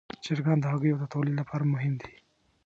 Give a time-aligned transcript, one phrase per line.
[0.23, 2.13] چرګان د هګیو د تولید لپاره مهم دي.